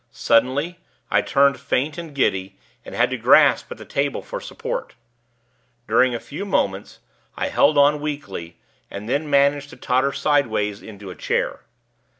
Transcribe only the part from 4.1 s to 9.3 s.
for support. During a few moments, I held on, weakly; and then